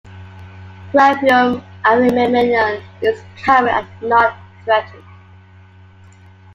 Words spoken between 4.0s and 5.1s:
not threatened.